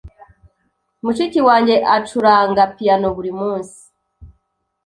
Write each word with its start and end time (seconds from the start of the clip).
Mushiki 1.03 1.39
wanjye 1.47 1.75
acuranga 1.95 2.61
piyano 2.75 3.07
buri 3.15 3.31
munsi. 3.39 3.79